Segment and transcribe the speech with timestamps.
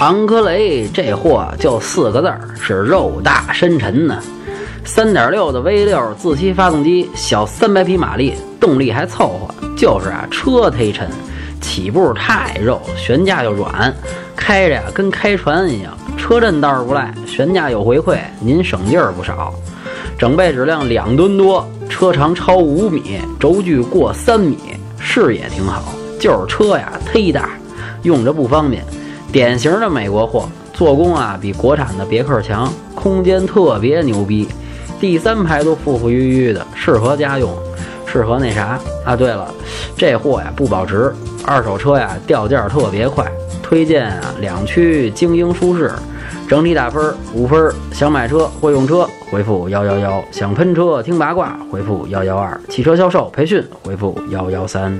[0.00, 4.22] 昂科雷这货就四个字儿，是肉大深沉呢。
[4.84, 11.10] 三点六的 V 六自吸发动机，小三百匹马力，动力还凑合，就是啊车忒沉，
[11.60, 13.92] 起步太肉，悬架又软，
[14.36, 15.92] 开着呀跟开船一样。
[16.16, 19.52] 车震倒是不赖，悬架有回馈，您省劲儿不少。
[20.16, 24.56] 整备质量两吨多，车长超五米，轴距过三米，
[25.00, 27.50] 视野挺好，就是车呀忒大，
[28.04, 28.84] 用着不方便。
[29.30, 34.48] 典型的美国货，做工啊比国产的别克强，空间特别牛逼，
[34.98, 37.50] 第三排都富富裕裕的，适合家用，
[38.06, 39.14] 适合那啥啊。
[39.14, 39.52] 对了，
[39.96, 43.30] 这货呀不保值，二手车呀掉价特别快，
[43.62, 45.92] 推荐啊两驱精英舒适，
[46.48, 47.70] 整体打分五分。
[47.92, 54.98] 想买车会用车，回复幺幺幺；想喷车听八卦，回复幺幺二；汽车销售培训，回复幺幺三。